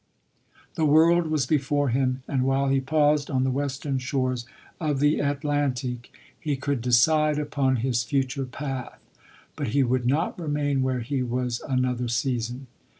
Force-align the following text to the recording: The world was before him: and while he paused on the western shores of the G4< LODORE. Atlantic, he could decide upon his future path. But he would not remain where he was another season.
The 0.73 0.85
world 0.87 1.27
was 1.27 1.45
before 1.45 1.89
him: 1.89 2.23
and 2.27 2.41
while 2.41 2.69
he 2.69 2.81
paused 2.81 3.29
on 3.29 3.43
the 3.43 3.51
western 3.51 3.99
shores 3.99 4.47
of 4.79 4.99
the 4.99 5.17
G4< 5.17 5.17
LODORE. 5.19 5.31
Atlantic, 5.31 6.11
he 6.39 6.55
could 6.55 6.81
decide 6.81 7.37
upon 7.37 7.75
his 7.85 8.01
future 8.03 8.45
path. 8.45 8.97
But 9.55 9.67
he 9.77 9.83
would 9.83 10.07
not 10.07 10.39
remain 10.39 10.81
where 10.81 11.01
he 11.01 11.21
was 11.21 11.61
another 11.69 12.07
season. 12.07 12.65